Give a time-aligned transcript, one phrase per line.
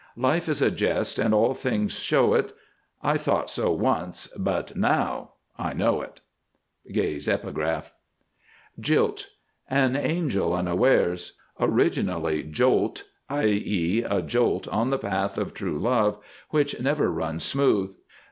[0.17, 2.53] "Life is a jest And all things show it;
[3.03, 6.21] I thought so once— But now I know it."
[6.91, 7.93] —Gay's Epitaph.
[8.79, 9.27] JILT.
[9.69, 11.33] An angel unawares.
[11.59, 13.45] Originally Jolt, i.
[13.45, 16.17] e., a jolt on the path of True Love
[16.49, 17.95] which never runs smooth.